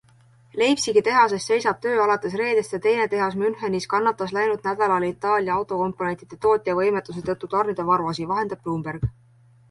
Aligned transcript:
Leipzigi 0.59 1.01
tehases 1.07 1.43
seisab 1.49 1.81
töö 1.81 1.97
alates 2.05 2.37
reedest 2.41 2.71
ja 2.75 2.79
teine 2.85 3.03
tehas 3.11 3.35
Münchenis 3.41 3.85
kannatas 3.91 4.33
läinud 4.37 4.63
nädalal 4.69 5.05
Itaalia 5.09 5.57
autokomponentide 5.63 6.39
tootja 6.47 6.75
võimetuse 6.79 7.23
tõttu 7.29 7.51
tarnida 7.53 7.85
varuosi, 7.91 8.27
vahendab 8.33 8.65
Bloomberg. 8.65 9.07